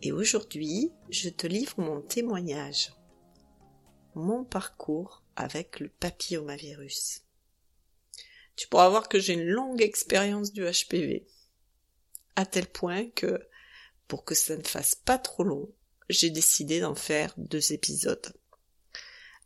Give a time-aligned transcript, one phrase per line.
[0.00, 2.92] Et aujourd'hui, je te livre mon témoignage,
[4.14, 7.22] mon parcours avec le papillomavirus.
[8.54, 11.26] Tu pourras voir que j'ai une longue expérience du HPV,
[12.36, 13.44] à tel point que,
[14.06, 15.68] pour que ça ne fasse pas trop long,
[16.08, 18.32] j'ai décidé d'en faire deux épisodes.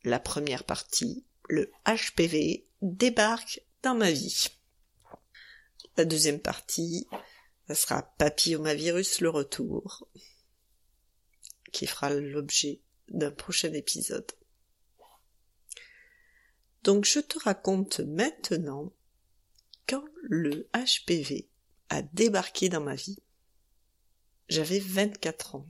[0.05, 4.49] La première partie, le HPV débarque dans ma vie.
[5.97, 7.07] La deuxième partie,
[7.69, 10.07] ça sera papillomavirus le retour,
[11.73, 14.31] qui fera l'objet d'un prochain épisode.
[16.85, 18.93] Donc je te raconte maintenant
[19.87, 21.49] quand le HPV
[21.89, 23.19] a débarqué dans ma vie.
[24.49, 25.67] J'avais 24 ans.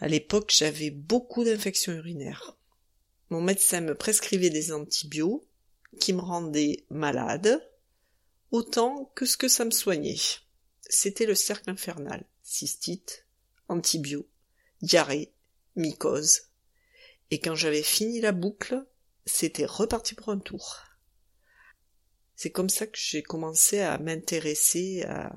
[0.00, 2.56] À l'époque, j'avais beaucoup d'infections urinaires.
[3.30, 5.48] Mon médecin me prescrivait des antibiotiques
[6.00, 7.60] qui me rendaient malade
[8.50, 10.18] autant que ce que ça me soignait.
[10.88, 12.24] C'était le cercle infernal.
[12.42, 13.26] Cystite,
[13.68, 14.26] antibio,
[14.82, 15.32] diarrhée,
[15.76, 16.42] mycose.
[17.30, 18.86] Et quand j'avais fini la boucle,
[19.26, 20.84] c'était reparti pour un tour.
[22.36, 25.32] C'est comme ça que j'ai commencé à m'intéresser à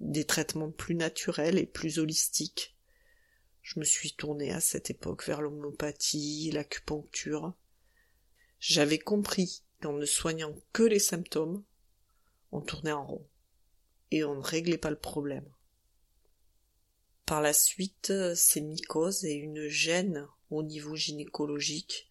[0.00, 2.76] des traitements plus naturels et plus holistiques.
[3.62, 7.54] Je me suis tournée à cette époque vers l'homéopathie, l'acupuncture.
[8.60, 11.64] J'avais compris qu'en ne soignant que les symptômes,
[12.52, 13.28] on tournait en rond
[14.12, 15.48] et on ne réglait pas le problème.
[17.26, 22.08] Par la suite, ces mycoses et une gêne au niveau gynécologique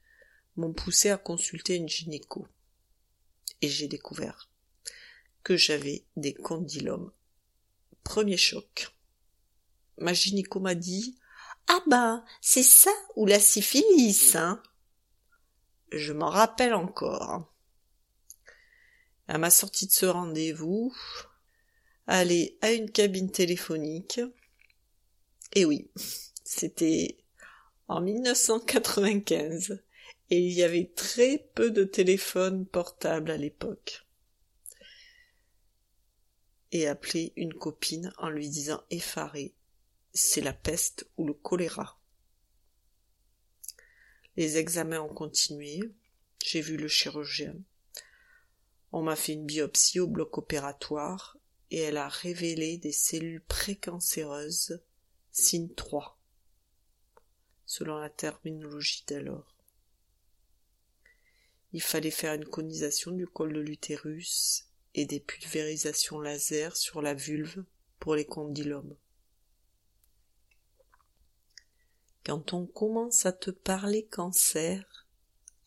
[0.57, 2.45] m'ont poussé à consulter une gynéco.
[3.61, 4.49] Et j'ai découvert
[5.41, 7.13] que j'avais des condylomes.
[8.03, 8.93] Premier choc.
[9.97, 11.17] Ma gynéco m'a dit
[11.67, 14.61] Ah bah, c'est ça ou la syphilis, hein
[15.93, 17.53] Je m'en rappelle encore.
[19.29, 20.93] À ma sortie de ce rendez-vous,
[22.05, 24.19] aller à une cabine téléphonique,
[25.53, 25.89] et oui,
[26.43, 27.17] c'était
[27.87, 29.79] en 1995
[30.31, 34.05] et il y avait très peu de téléphones portables à l'époque.
[36.71, 39.53] Et appeler une copine en lui disant effaré,
[40.13, 41.99] c'est la peste ou le choléra.
[44.35, 45.79] Les examens ont continué,
[46.43, 47.55] j'ai vu le chirurgien.
[48.91, 51.37] On m'a fait une biopsie au bloc opératoire
[51.71, 54.81] et elle a révélé des cellules précancéreuses
[55.35, 56.17] signe 3,
[57.65, 59.53] selon la terminologie d'alors.
[61.73, 67.13] Il fallait faire une conisation du col de l'utérus et des pulvérisations laser sur la
[67.13, 67.65] vulve
[67.99, 68.95] pour les condylomes.
[72.25, 75.05] Quand on commence à te parler cancer,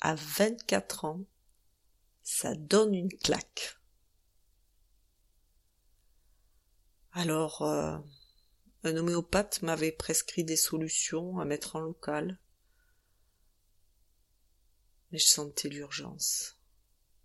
[0.00, 1.20] à 24 ans,
[2.22, 3.78] ça donne une claque.
[7.12, 7.98] Alors, euh,
[8.84, 12.38] un homéopathe m'avait prescrit des solutions à mettre en local.
[15.10, 16.56] Mais je sentais l'urgence.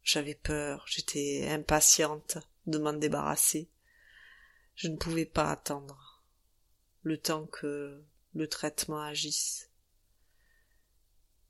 [0.03, 3.69] J'avais peur, j'étais impatiente de m'en débarrasser.
[4.75, 6.23] Je ne pouvais pas attendre
[7.03, 8.03] le temps que
[8.33, 9.69] le traitement agisse.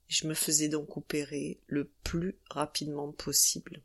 [0.07, 3.81] Je me faisais donc opérer le plus rapidement possible.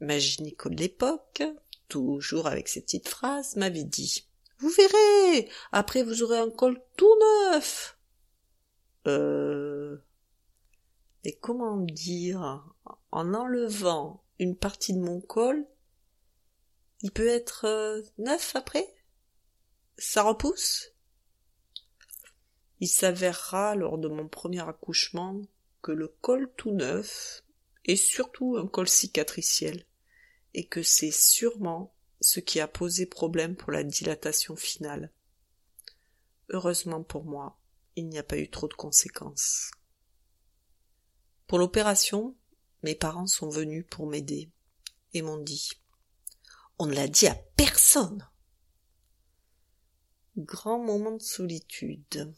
[0.00, 1.42] Ma gynéco de l'époque
[1.88, 4.26] toujours avec ces petites phrases, m'avait dit
[4.58, 7.14] Vous verrez, après vous aurez un col tout
[7.50, 7.98] neuf.
[9.06, 9.98] Euh.
[11.24, 12.64] Et comment dire
[13.10, 15.66] En enlevant une partie de mon col,
[17.02, 18.86] il peut être euh, neuf après?
[19.98, 20.92] Ça repousse?
[22.80, 25.40] Il s'avérera lors de mon premier accouchement
[25.82, 27.42] que le col tout neuf
[27.86, 29.86] est surtout un col cicatriciel
[30.56, 35.12] et que c'est sûrement ce qui a posé problème pour la dilatation finale.
[36.48, 37.60] Heureusement pour moi,
[37.94, 39.70] il n'y a pas eu trop de conséquences.
[41.46, 42.34] Pour l'opération,
[42.82, 44.50] mes parents sont venus pour m'aider
[45.12, 45.72] et m'ont dit
[46.78, 48.26] On ne l'a dit à personne.
[50.38, 52.34] Grand moment de solitude.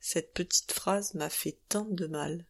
[0.00, 2.44] Cette petite phrase m'a fait tant de mal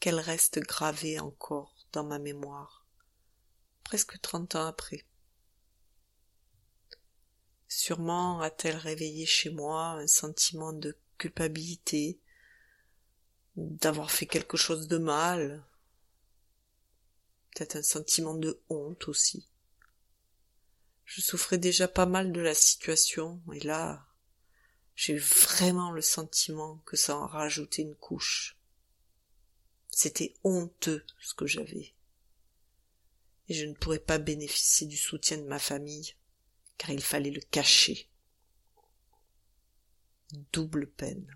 [0.00, 2.84] qu'elle reste gravée encore dans ma mémoire,
[3.84, 5.06] presque trente ans après.
[7.68, 12.18] Sûrement a-t-elle réveillé chez moi un sentiment de culpabilité,
[13.56, 15.64] d'avoir fait quelque chose de mal,
[17.54, 19.48] peut-être un sentiment de honte aussi.
[21.04, 24.04] Je souffrais déjà pas mal de la situation, et là,
[24.96, 28.56] j'ai eu vraiment le sentiment que ça en rajoutait une couche.
[29.96, 31.94] C'était honteux ce que j'avais.
[33.48, 36.16] Et je ne pourrais pas bénéficier du soutien de ma famille,
[36.78, 38.10] car il fallait le cacher.
[40.52, 41.30] Double peine.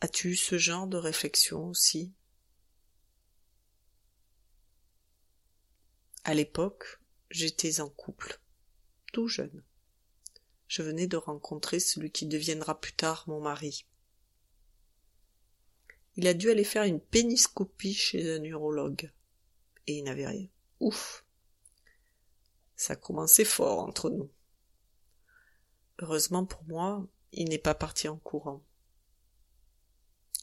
[0.00, 2.14] As-tu eu ce genre de réflexion aussi?
[6.24, 7.00] À l'époque,
[7.30, 8.40] j'étais en couple,
[9.12, 9.62] tout jeune.
[10.68, 13.84] Je venais de rencontrer celui qui deviendra plus tard mon mari.
[16.16, 19.10] Il a dû aller faire une péniscopie chez un urologue.
[19.86, 20.46] Et il n'avait rien.
[20.80, 21.24] Ouf.
[22.76, 24.30] Ça commençait fort entre nous.
[26.00, 28.62] Heureusement pour moi, il n'est pas parti en courant.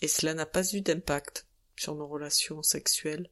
[0.01, 3.29] Et cela n'a pas eu d'impact sur nos relations sexuelles,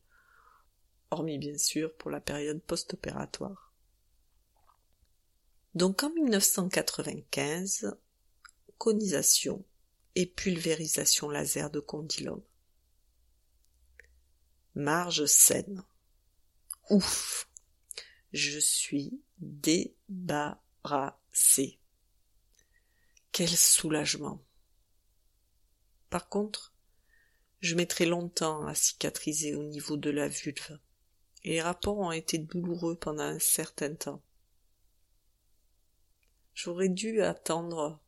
[1.11, 3.73] hormis bien sûr pour la période post-opératoire.
[5.75, 7.95] Donc en 1995,
[8.77, 9.63] conisation
[10.15, 12.43] et pulvérisation laser de condylome.
[14.75, 15.83] Marge saine.
[16.89, 17.49] Ouf.
[18.33, 20.59] Je suis débarrassée.
[23.31, 24.43] Quel soulagement.
[26.09, 26.73] Par contre,
[27.61, 30.79] je mettrai longtemps à cicatriser au niveau de la vulve,
[31.43, 34.21] les rapports ont été douloureux pendant un certain temps.
[36.53, 37.99] J'aurais dû attendre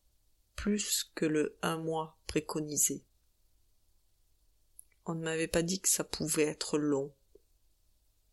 [0.56, 3.04] plus que le un mois préconisé.
[5.06, 7.14] On ne m'avait pas dit que ça pouvait être long.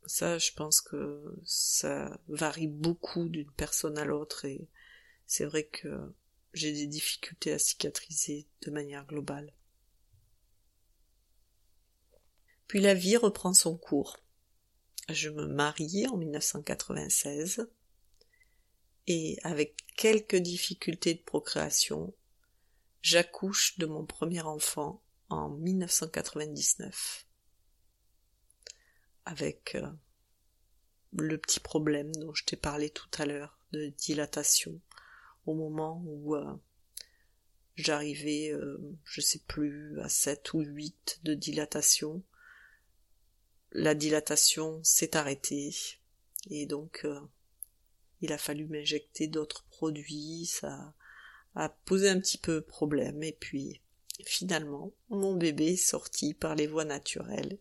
[0.07, 4.69] Ça, je pense que ça varie beaucoup d'une personne à l'autre et
[5.27, 6.13] c'est vrai que
[6.55, 9.53] j'ai des difficultés à cicatriser de manière globale.
[12.67, 14.19] Puis la vie reprend son cours.
[15.09, 17.67] Je me marie en 1996
[19.09, 22.15] et avec quelques difficultés de procréation,
[23.01, 27.27] j'accouche de mon premier enfant en 1999.
[29.25, 29.91] Avec euh,
[31.17, 34.79] le petit problème dont je t'ai parlé tout à l'heure de dilatation
[35.47, 36.55] au moment où euh,
[37.77, 42.23] j'arrivais, euh, je sais plus, à 7 ou 8 de dilatation.
[43.73, 45.75] La dilatation s'est arrêtée
[46.51, 47.07] et donc
[48.21, 50.95] il a fallu m'injecter d'autres produits, ça
[51.55, 53.81] a posé un petit peu problème et puis
[54.25, 57.59] finalement mon bébé est sorti par les voies naturelles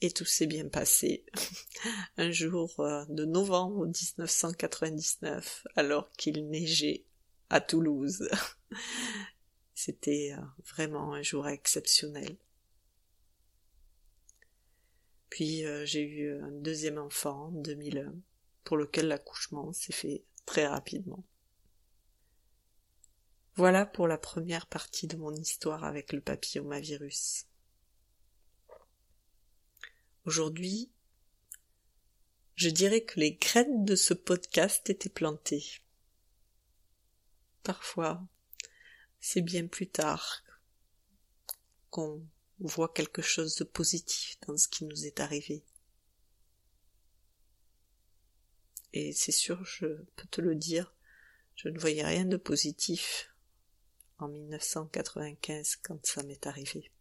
[0.00, 1.24] et tout s'est bien passé.
[2.16, 7.04] un jour euh, de novembre 1999 alors qu'il neigeait
[7.50, 8.28] à Toulouse.
[9.74, 10.42] C'était euh,
[10.74, 12.36] vraiment un jour exceptionnel.
[15.30, 18.14] Puis euh, j'ai eu un deuxième enfant en 2001
[18.64, 21.24] pour lequel l'accouchement s'est fait très rapidement.
[23.56, 27.46] Voilà pour la première partie de mon histoire avec le papillomavirus.
[30.24, 30.90] Aujourd'hui,
[32.56, 35.64] je dirais que les graines de ce podcast étaient plantées.
[37.62, 38.26] Parfois,
[39.20, 40.42] c'est bien plus tard
[41.90, 42.26] qu'on
[42.58, 45.64] voit quelque chose de positif dans ce qui nous est arrivé.
[48.96, 50.94] Et c'est sûr, je peux te le dire,
[51.56, 53.34] je ne voyais rien de positif
[54.18, 56.92] en 1995 quand ça m'est arrivé.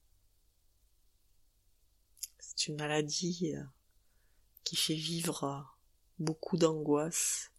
[2.39, 3.63] C'est une maladie euh,
[4.63, 5.77] qui fait vivre
[6.17, 7.51] beaucoup d'angoisse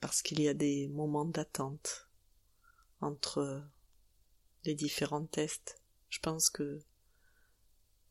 [0.00, 2.08] parce qu'il y a des moments d'attente
[3.00, 3.64] entre
[4.64, 5.80] les différents tests.
[6.08, 6.82] Je pense que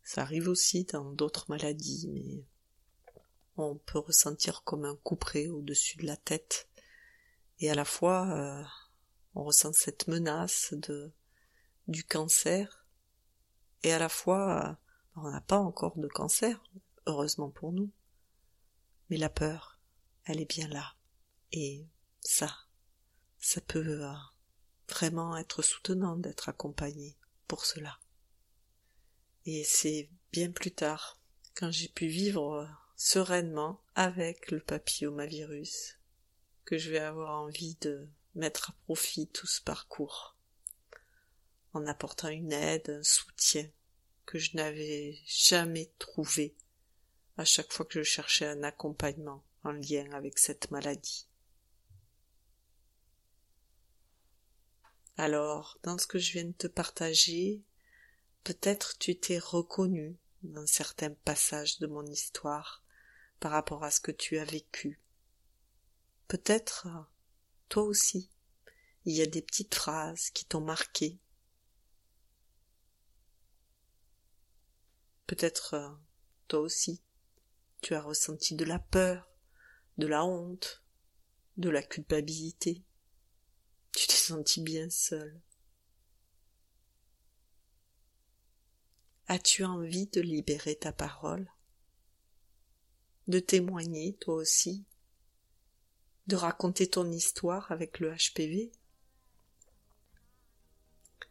[0.02, 2.46] ça arrive aussi dans d'autres maladies, mais
[3.58, 6.68] on peut ressentir comme un couperet au-dessus de la tête,
[7.60, 8.64] et à la fois euh,
[9.36, 11.12] on ressent cette menace de
[11.88, 12.86] du cancer,
[13.84, 14.74] et à la fois euh,
[15.16, 16.64] on n'a pas encore de cancer,
[17.06, 17.92] heureusement pour nous,
[19.10, 19.80] mais la peur,
[20.26, 20.96] elle est bien là,
[21.52, 21.86] et
[22.22, 22.56] ça,
[23.40, 24.14] ça peut euh,
[24.90, 27.18] vraiment être soutenant d'être accompagné
[27.48, 28.00] pour cela.
[29.46, 31.20] Et c'est bien plus tard,
[31.56, 35.98] quand j'ai pu vivre sereinement avec le papillomavirus
[36.66, 40.36] que je vais avoir envie de mettre à profit tout ce parcours
[41.74, 43.68] en apportant une aide, un soutien
[44.26, 46.56] que je n'avais jamais trouvé
[47.38, 51.28] à chaque fois que je cherchais un accompagnement en lien avec cette maladie.
[55.18, 57.64] Alors, dans ce que je viens de te partager,
[58.44, 62.83] peut-être tu t'es reconnu dans certains passages de mon histoire
[63.44, 65.02] par rapport à ce que tu as vécu.
[66.30, 66.88] Peut-être
[67.68, 68.32] toi aussi,
[69.04, 71.20] il y a des petites phrases qui t'ont marqué.
[75.28, 76.00] Peut-être
[76.48, 77.02] toi aussi,
[77.82, 79.30] tu as ressenti de la peur,
[79.98, 80.82] de la honte,
[81.58, 82.82] de la culpabilité.
[83.92, 85.42] Tu t'es senti bien seul.
[89.28, 91.52] As-tu envie de libérer ta parole?
[93.28, 94.84] De témoigner toi aussi
[96.28, 98.72] De raconter ton histoire avec le HPV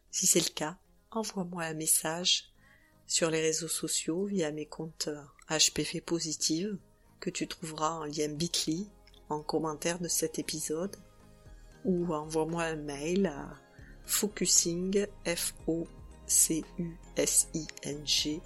[0.09, 0.77] Si c'est le cas,
[1.11, 2.51] envoie-moi un message
[3.05, 5.09] sur les réseaux sociaux via mes comptes
[5.49, 6.77] HPV Positive
[7.19, 8.89] que tu trouveras en lien bit.ly
[9.29, 10.95] en commentaire de cet épisode
[11.85, 13.53] ou envoie-moi un mail à
[14.05, 15.87] focusing f o
[16.25, 18.41] c u s i n g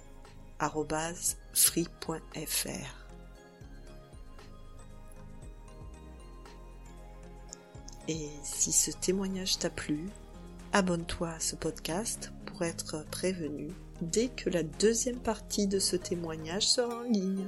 [8.08, 10.08] Et si ce témoignage t'a plu,
[10.72, 13.68] abonne-toi à ce podcast pour être prévenu
[14.00, 17.46] dès que la deuxième partie de ce témoignage sera en ligne.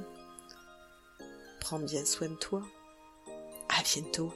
[1.59, 2.61] Prends bien soin de toi.
[3.69, 4.33] À bientôt.